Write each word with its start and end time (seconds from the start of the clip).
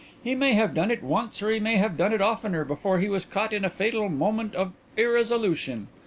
He 0.23 0.33
may 0.33 0.53
have 0.55 0.73
done 0.73 0.89
it 0.89 1.03
once 1.03 1.43
or 1.43 1.51
he 1.51 1.59
may 1.59 1.77
have 1.77 1.95
done 1.95 2.11
it 2.11 2.21
oftener 2.21 2.65
before 2.65 2.97
he 2.97 3.07
was 3.07 3.23
caught 3.23 3.53
in 3.53 3.63
a 3.63 3.69
fatal 3.69 4.09
moment 4.09 4.55
of 4.55 4.73
irresolution. 4.97 5.89